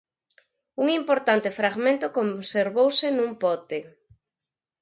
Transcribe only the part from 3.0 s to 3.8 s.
nun pote.